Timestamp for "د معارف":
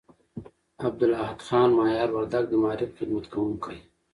2.49-2.91